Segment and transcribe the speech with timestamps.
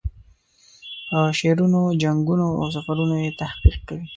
[1.07, 4.07] په شعرونو، جنګونو او سفرونو یې تحقیق کوي.